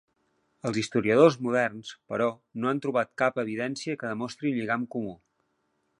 [0.69, 2.29] Els historiadors moderns, però,
[2.63, 5.15] no han trobat cap evidència que demostri un lligam comú.